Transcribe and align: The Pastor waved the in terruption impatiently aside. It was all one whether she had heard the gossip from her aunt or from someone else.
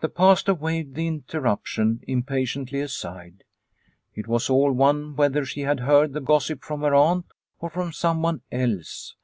The 0.00 0.08
Pastor 0.08 0.54
waved 0.54 0.94
the 0.94 1.06
in 1.06 1.20
terruption 1.24 2.00
impatiently 2.08 2.80
aside. 2.80 3.44
It 4.14 4.26
was 4.26 4.48
all 4.48 4.72
one 4.72 5.14
whether 5.16 5.44
she 5.44 5.60
had 5.60 5.80
heard 5.80 6.14
the 6.14 6.20
gossip 6.22 6.64
from 6.64 6.80
her 6.80 6.94
aunt 6.94 7.26
or 7.58 7.68
from 7.68 7.92
someone 7.92 8.40
else. 8.50 9.16